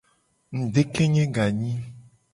Ngudekenye 0.57 1.23
ganyi. 1.35 1.73